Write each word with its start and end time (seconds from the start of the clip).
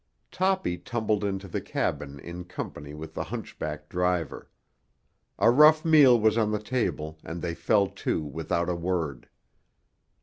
Toppy 0.31 0.79
tumbled 0.79 1.23
into 1.23 1.47
the 1.47 1.61
cabin 1.61 2.17
in 2.19 2.45
company 2.45 2.95
with 2.95 3.13
the 3.13 3.25
hunchback 3.25 3.87
driver. 3.87 4.49
A 5.37 5.51
rough 5.51 5.85
meal 5.85 6.19
was 6.19 6.39
on 6.39 6.49
the 6.49 6.57
table 6.57 7.19
and 7.23 7.39
they 7.39 7.53
fell 7.53 7.85
to 7.87 8.23
without 8.23 8.67
a 8.67 8.73
word. 8.75 9.29